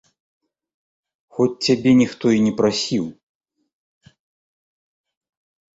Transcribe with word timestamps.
Хоць 1.37 1.61
цябе 1.67 1.91
ніхто 2.01 2.25
і 2.39 2.41
не 2.49 2.53
прасіў. 2.63 3.05